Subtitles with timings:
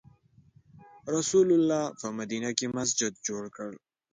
[1.15, 3.71] رسول الله په مدینه کې مسجد جوړ کړ.